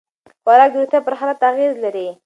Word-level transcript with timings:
خوراک 0.43 0.69
د 0.71 0.75
روغتیا 0.79 0.99
پر 1.05 1.13
حالت 1.19 1.39
اغېز 1.51 1.73
لري. 1.83 2.07